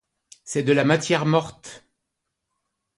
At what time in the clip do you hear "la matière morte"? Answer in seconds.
0.73-1.85